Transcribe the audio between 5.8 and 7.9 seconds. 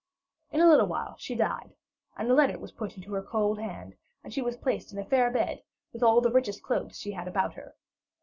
with all the richest clothes she had about her.